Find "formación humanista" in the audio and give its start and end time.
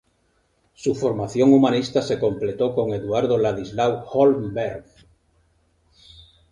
0.95-2.01